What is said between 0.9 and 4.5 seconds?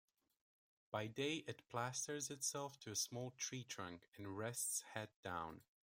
day it plasters itself to a small tree trunk and